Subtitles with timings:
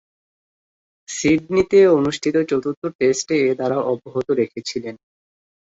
[1.09, 4.95] সিডনিতে অনুষ্ঠিত চতুর্থ টেস্টে এ ধারা অব্যাহত রেখেছিলেন।